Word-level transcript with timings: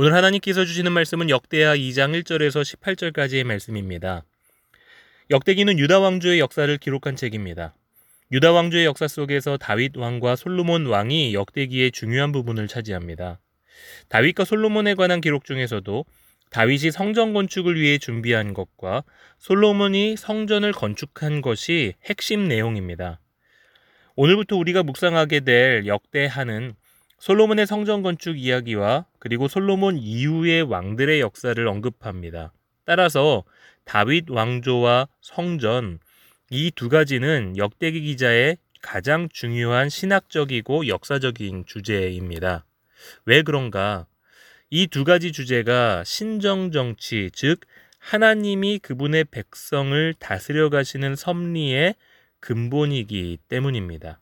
오늘 0.00 0.14
하나님께서 0.14 0.64
주시는 0.64 0.92
말씀은 0.92 1.28
역대하 1.28 1.74
2장 1.74 2.16
1절에서 2.22 2.62
18절까지의 2.62 3.42
말씀입니다. 3.42 4.22
역대기는 5.28 5.76
유다 5.76 5.98
왕조의 5.98 6.38
역사를 6.38 6.78
기록한 6.78 7.16
책입니다. 7.16 7.74
유다 8.30 8.52
왕조의 8.52 8.84
역사 8.84 9.08
속에서 9.08 9.56
다윗 9.56 9.96
왕과 9.96 10.36
솔로몬 10.36 10.86
왕이 10.86 11.34
역대기의 11.34 11.90
중요한 11.90 12.30
부분을 12.30 12.68
차지합니다. 12.68 13.40
다윗과 14.08 14.44
솔로몬에 14.44 14.94
관한 14.94 15.20
기록 15.20 15.44
중에서도 15.44 16.04
다윗이 16.52 16.92
성전 16.92 17.32
건축을 17.32 17.74
위해 17.74 17.98
준비한 17.98 18.54
것과 18.54 19.02
솔로몬이 19.38 20.16
성전을 20.16 20.70
건축한 20.70 21.42
것이 21.42 21.94
핵심 22.04 22.46
내용입니다. 22.46 23.18
오늘부터 24.14 24.54
우리가 24.58 24.84
묵상하게 24.84 25.40
될 25.40 25.86
역대하는 25.88 26.76
솔로몬의 27.18 27.66
성전 27.66 28.02
건축 28.02 28.38
이야기와 28.38 29.06
그리고 29.18 29.48
솔로몬 29.48 29.98
이후의 29.98 30.62
왕들의 30.62 31.20
역사를 31.20 31.66
언급합니다. 31.66 32.52
따라서 32.84 33.44
다윗 33.84 34.30
왕조와 34.30 35.08
성전 35.20 35.98
이 36.50 36.70
두 36.74 36.88
가지는 36.88 37.56
역대기 37.56 38.00
기자의 38.02 38.56
가장 38.80 39.28
중요한 39.30 39.88
신학적이고 39.88 40.88
역사적인 40.88 41.64
주제입니다. 41.66 42.64
왜 43.26 43.42
그런가? 43.42 44.06
이 44.70 44.86
두 44.86 45.04
가지 45.04 45.32
주제가 45.32 46.04
신정 46.04 46.70
정치, 46.70 47.30
즉 47.34 47.60
하나님이 47.98 48.78
그분의 48.78 49.24
백성을 49.24 50.14
다스려 50.18 50.70
가시는 50.70 51.16
섭리의 51.16 51.94
근본이기 52.40 53.38
때문입니다. 53.48 54.20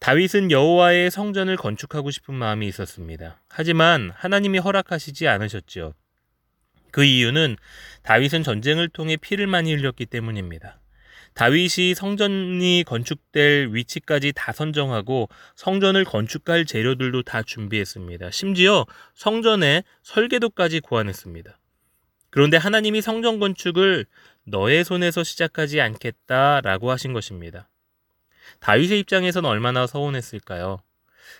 다윗은 0.00 0.50
여호와의 0.50 1.10
성전을 1.10 1.56
건축하고 1.56 2.10
싶은 2.10 2.34
마음이 2.34 2.66
있었습니다. 2.68 3.40
하지만 3.48 4.12
하나님이 4.14 4.58
허락하시지 4.58 5.28
않으셨지요. 5.28 5.94
그 6.90 7.04
이유는 7.04 7.56
다윗은 8.02 8.42
전쟁을 8.42 8.88
통해 8.88 9.16
피를 9.16 9.46
많이 9.46 9.74
흘렸기 9.74 10.06
때문입니다. 10.06 10.80
다윗이 11.34 11.94
성전이 11.96 12.84
건축될 12.86 13.70
위치까지 13.72 14.32
다 14.36 14.52
선정하고 14.52 15.28
성전을 15.56 16.04
건축할 16.04 16.64
재료들도 16.64 17.22
다 17.22 17.42
준비했습니다. 17.42 18.30
심지어 18.30 18.86
성전의 19.14 19.82
설계도까지 20.02 20.80
고안했습니다. 20.80 21.58
그런데 22.30 22.56
하나님이 22.56 23.00
성전 23.00 23.40
건축을 23.40 24.06
너의 24.44 24.84
손에서 24.84 25.24
시작하지 25.24 25.80
않겠다라고 25.80 26.90
하신 26.92 27.12
것입니다. 27.12 27.68
다윗의 28.60 29.00
입장에선 29.00 29.44
얼마나 29.44 29.86
서운했을까요? 29.86 30.80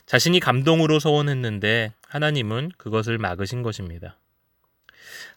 자신이 0.06 0.40
감동으로 0.40 0.98
서운했는데 0.98 1.92
하나님은 2.08 2.72
그것을 2.76 3.18
막으신 3.18 3.62
것입니다. 3.62 4.18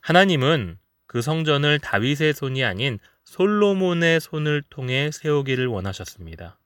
하나님은 0.01 0.77
그 1.05 1.21
성전을 1.21 1.79
다윗의 1.79 2.33
손이 2.33 2.63
아닌 2.63 2.99
솔로몬의 3.23 4.19
손을 4.19 4.63
통해 4.69 5.09
세우기를 5.11 5.67
원하셨습니다. 5.67 6.57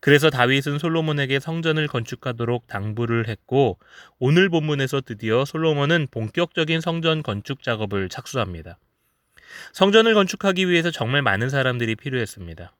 그래서 0.00 0.30
다윗은 0.30 0.78
솔로몬에게 0.78 1.40
성전을 1.40 1.86
건축하도록 1.86 2.66
당부를 2.66 3.28
했고 3.28 3.78
오늘 4.18 4.48
본문에서 4.48 5.02
드디어 5.02 5.44
솔로몬은 5.44 6.08
본격적인 6.10 6.80
성전 6.80 7.22
건축 7.22 7.62
작업을 7.62 8.08
착수합니다. 8.08 8.78
성전을 9.72 10.14
건축하기 10.14 10.68
위해서 10.68 10.90
정말 10.90 11.22
많은 11.22 11.50
사람들이 11.50 11.96
필요했습니다. 11.96 12.72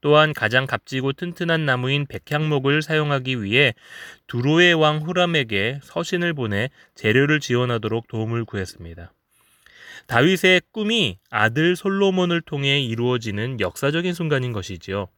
또한 0.00 0.32
가장 0.32 0.66
값지고 0.66 1.12
튼튼한 1.12 1.64
나무인 1.64 2.06
백향목을 2.06 2.82
사용하기 2.82 3.42
위해 3.42 3.74
두로의 4.26 4.74
왕 4.74 4.98
후람에게 4.98 5.80
서신을 5.82 6.34
보내 6.34 6.70
재료를 6.94 7.40
지원하도록 7.40 8.06
도움을 8.08 8.44
구했습니다. 8.44 9.12
다윗의 10.06 10.62
꿈이 10.72 11.18
아들 11.30 11.76
솔로몬을 11.76 12.40
통해 12.40 12.80
이루어지는 12.80 13.60
역사적인 13.60 14.14
순간인 14.14 14.52
것이지요. 14.52 15.08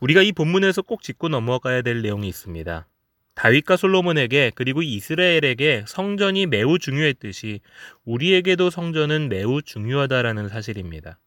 우리가 0.00 0.22
이 0.22 0.32
본문에서 0.32 0.82
꼭 0.82 1.02
짚고 1.02 1.28
넘어가야 1.28 1.82
될 1.82 2.02
내용이 2.02 2.28
있습니다. 2.28 2.86
다윗과 3.34 3.76
솔로몬에게 3.76 4.52
그리고 4.54 4.82
이스라엘에게 4.82 5.84
성전이 5.86 6.46
매우 6.46 6.78
중요했듯이 6.78 7.60
우리에게도 8.04 8.70
성전은 8.70 9.28
매우 9.28 9.62
중요하다라는 9.62 10.48
사실입니다. 10.48 11.20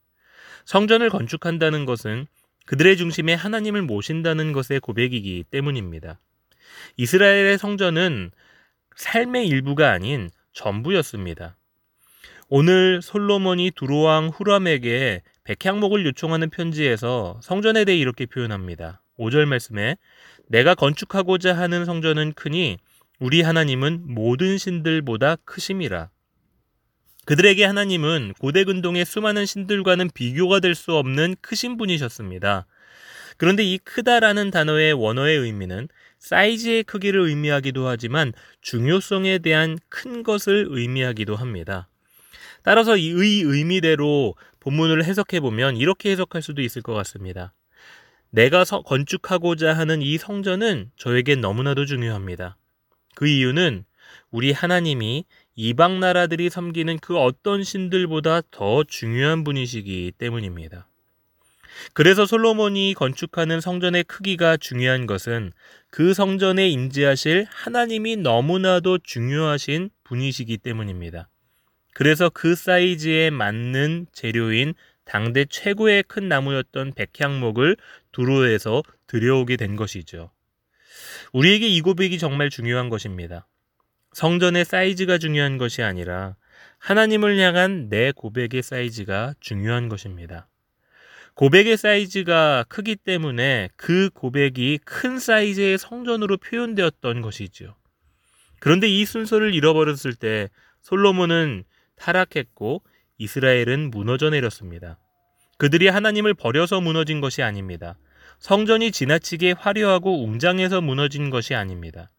성전을 0.66 1.09
건축한다는 1.09 1.86
것은 1.86 2.28
그들의 2.66 2.97
중심에 2.97 3.33
하나님을 3.33 3.81
모신다는 3.81 4.53
것의 4.53 4.79
고백이기 4.81 5.45
때문입니다. 5.49 6.19
이스라엘의 6.97 7.57
성전은 7.57 8.31
삶의 8.95 9.47
일부가 9.47 9.91
아닌 9.91 10.29
전부였습니다. 10.53 11.57
오늘 12.49 13.01
솔로몬이 13.01 13.72
두로왕 13.72 14.27
후람에게 14.27 15.22
백향목을 15.44 16.05
요청하는 16.05 16.49
편지에서 16.49 17.39
성전에 17.41 17.85
대해 17.85 17.97
이렇게 17.97 18.25
표현합니다. 18.25 19.01
5절 19.17 19.45
말씀에 19.45 19.95
내가 20.47 20.75
건축하고자 20.75 21.57
하는 21.57 21.85
성전은 21.85 22.33
크니 22.33 22.78
우리 23.19 23.41
하나님은 23.41 24.03
모든 24.05 24.57
신들보다 24.57 25.38
크심이라. 25.45 26.09
그들에게 27.26 27.64
하나님은 27.64 28.34
고대 28.40 28.64
근동의 28.64 29.06
수많은 29.06 29.46
신들과는 29.46 30.09
비교가 30.14 30.59
될 30.59 30.76
수 30.76 30.94
없는 30.96 31.36
크신 31.42 31.78
분이셨습니다. 31.78 32.66
그런데 33.38 33.64
이 33.64 33.78
크다라는 33.78 34.52
단어의 34.52 34.94
원어의 34.94 35.38
의미는 35.38 35.88
사이즈의 36.20 36.84
크기를 36.84 37.22
의미하기도 37.22 37.88
하지만 37.88 38.34
중요성에 38.62 39.40
대한 39.40 39.78
큰 39.90 40.24
것을 40.24 40.68
의미하기도 40.70 41.36
합니다. 41.36 41.88
따라서 42.64 42.98
이 42.98 43.09
의미대로 43.09 44.36
본문을 44.59 45.03
해석해 45.03 45.40
보면 45.40 45.78
이렇게 45.78 46.12
해석할 46.12 46.42
수도 46.42 46.62
있을 46.62 46.82
것 46.82 46.94
같습니다. 46.94 47.53
내가 48.30 48.64
건축하고자 48.64 49.74
하는 49.74 50.02
이 50.02 50.18
성전은 50.18 50.92
저에겐 50.96 51.42
너무나도 51.42 51.86
중요합니다. 51.86 52.58
그 53.16 53.28
이유는 53.28 53.84
우리 54.29 54.51
하나님이 54.51 55.25
이방 55.55 55.99
나라들이 55.99 56.49
섬기는 56.49 56.99
그 56.99 57.17
어떤 57.17 57.63
신들보다 57.63 58.41
더 58.51 58.83
중요한 58.83 59.44
분이시기 59.44 60.13
때문입니다. 60.17 60.88
그래서 61.94 62.25
솔로몬이 62.25 62.94
건축하는 62.94 63.61
성전의 63.61 64.03
크기가 64.03 64.57
중요한 64.57 65.05
것은 65.05 65.51
그 65.89 66.13
성전에 66.13 66.69
임재하실 66.69 67.47
하나님이 67.49 68.17
너무나도 68.17 68.99
중요하신 68.99 69.89
분이시기 70.03 70.57
때문입니다. 70.57 71.29
그래서 71.93 72.29
그 72.29 72.55
사이즈에 72.55 73.29
맞는 73.29 74.07
재료인 74.13 74.73
당대 75.03 75.45
최고의 75.45 76.03
큰 76.03 76.29
나무였던 76.29 76.93
백향목을 76.93 77.75
두로에서 78.11 78.83
들여오게 79.07 79.57
된 79.57 79.75
것이죠. 79.75 80.31
우리에게 81.33 81.67
이 81.67 81.81
고백이 81.81 82.17
정말 82.17 82.49
중요한 82.49 82.89
것입니다. 82.89 83.47
성전의 84.13 84.66
사이즈가 84.66 85.17
중요한 85.17 85.58
것이 85.58 85.81
아니라 85.81 86.35
하나님을 86.79 87.37
향한 87.37 87.90
내 87.90 88.11
고백의 88.11 88.61
사이즈가 88.61 89.34
중요한 89.40 89.87
것입니다. 89.87 90.47
고백의 91.35 91.78
사이즈가 91.78 92.66
크기 92.67 92.96
때문에 92.96 93.69
그 93.78 94.09
고백이 94.13 94.79
큰 94.84 95.17
사이즈의 95.17 95.78
성전으로 95.78 96.37
표현되었던 96.37 97.22
것이지요. 97.22 97.75
그런데 98.59 98.87
이 98.87 99.05
순서를 99.05 99.53
잃어버렸을 99.53 100.14
때 100.14 100.49
솔로몬은 100.81 101.64
타락했고 101.96 102.84
이스라엘은 103.17 103.91
무너져 103.91 104.29
내렸습니다. 104.29 104.97
그들이 105.57 105.87
하나님을 105.87 106.34
버려서 106.34 106.81
무너진 106.81 107.22
것이 107.22 107.43
아닙니다. 107.43 107.97
성전이 108.40 108.91
지나치게 108.91 109.53
화려하고 109.57 110.23
웅장해서 110.23 110.81
무너진 110.81 111.29
것이 111.29 111.53
아닙니다. 111.53 112.11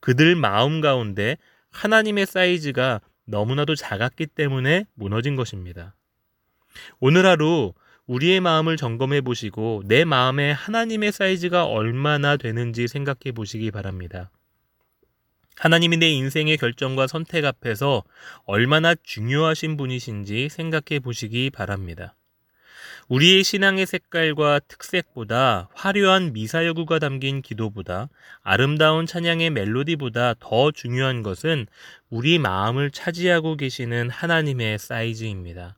그들 0.00 0.34
마음 0.34 0.80
가운데 0.80 1.36
하나님의 1.70 2.26
사이즈가 2.26 3.00
너무나도 3.26 3.74
작았기 3.76 4.26
때문에 4.26 4.86
무너진 4.94 5.36
것입니다. 5.36 5.94
오늘 6.98 7.26
하루 7.26 7.72
우리의 8.06 8.40
마음을 8.40 8.76
점검해 8.76 9.20
보시고 9.20 9.82
내 9.86 10.04
마음에 10.04 10.50
하나님의 10.50 11.12
사이즈가 11.12 11.64
얼마나 11.66 12.36
되는지 12.36 12.88
생각해 12.88 13.32
보시기 13.34 13.70
바랍니다. 13.70 14.30
하나님이 15.56 15.98
내 15.98 16.08
인생의 16.08 16.56
결정과 16.56 17.06
선택 17.06 17.44
앞에서 17.44 18.02
얼마나 18.46 18.94
중요하신 18.94 19.76
분이신지 19.76 20.48
생각해 20.48 21.00
보시기 21.00 21.50
바랍니다. 21.50 22.16
우리의 23.10 23.42
신앙의 23.42 23.86
색깔과 23.86 24.60
특색보다 24.68 25.68
화려한 25.74 26.32
미사여구가 26.32 27.00
담긴 27.00 27.42
기도보다 27.42 28.08
아름다운 28.40 29.04
찬양의 29.04 29.50
멜로디보다 29.50 30.34
더 30.38 30.70
중요한 30.70 31.24
것은 31.24 31.66
우리 32.08 32.38
마음을 32.38 32.92
차지하고 32.92 33.56
계시는 33.56 34.10
하나님의 34.10 34.78
사이즈입니다. 34.78 35.76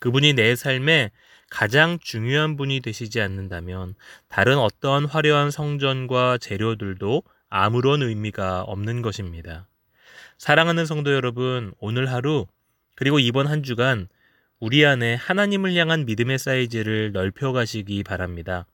그분이 0.00 0.32
내 0.32 0.56
삶에 0.56 1.12
가장 1.50 2.00
중요한 2.02 2.56
분이 2.56 2.80
되시지 2.80 3.20
않는다면 3.20 3.94
다른 4.26 4.58
어떠한 4.58 5.04
화려한 5.04 5.52
성전과 5.52 6.38
재료들도 6.38 7.22
아무런 7.48 8.02
의미가 8.02 8.62
없는 8.62 9.02
것입니다. 9.02 9.68
사랑하는 10.36 10.84
성도 10.84 11.14
여러분, 11.14 11.72
오늘 11.78 12.10
하루 12.10 12.48
그리고 12.96 13.20
이번 13.20 13.46
한 13.46 13.62
주간 13.62 14.08
우리 14.58 14.86
안에 14.86 15.14
하나님을 15.14 15.74
향한 15.74 16.06
믿음의 16.06 16.38
사이즈를 16.38 17.12
넓혀 17.12 17.52
가시기 17.52 18.02
바랍니다. 18.02 18.66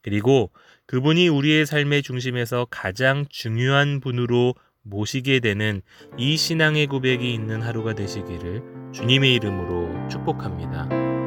그리고 0.00 0.50
그분이 0.86 1.28
우리의 1.28 1.66
삶의 1.66 2.02
중심에서 2.02 2.66
가장 2.70 3.26
중요한 3.28 4.00
분으로 4.00 4.54
모시게 4.82 5.40
되는 5.40 5.82
이 6.16 6.36
신앙의 6.36 6.86
고백이 6.86 7.34
있는 7.34 7.60
하루가 7.60 7.94
되시기를 7.94 8.62
주님의 8.92 9.34
이름으로 9.34 10.08
축복합니다. 10.08 11.17